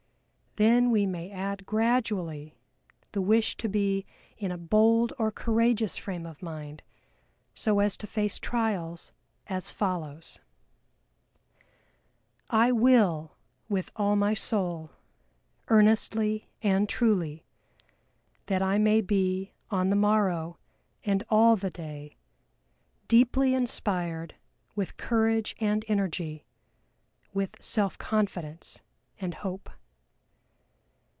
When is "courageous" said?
5.31-5.95